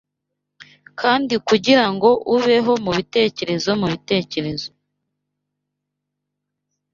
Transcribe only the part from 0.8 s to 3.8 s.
Kandi kugirango ubeho mubitekerezo